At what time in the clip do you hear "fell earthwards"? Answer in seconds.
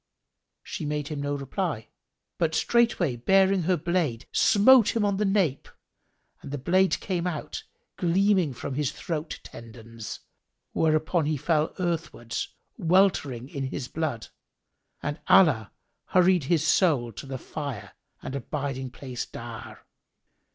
11.37-12.51